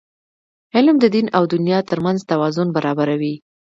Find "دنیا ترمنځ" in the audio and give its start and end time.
1.53-2.19